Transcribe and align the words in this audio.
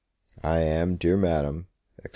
I 0.43 0.61
am, 0.61 0.95
Dear 0.95 1.15
Madam, 1.15 1.67
&c. 2.03 2.09